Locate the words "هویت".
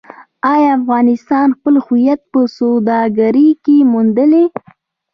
1.85-2.21